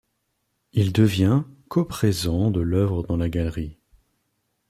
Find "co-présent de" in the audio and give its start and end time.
1.67-2.59